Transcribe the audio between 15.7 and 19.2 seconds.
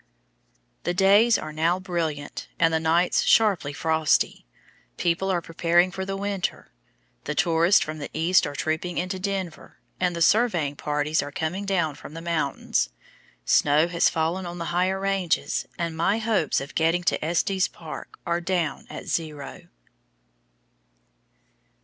and my hopes of getting to Estes Park are down at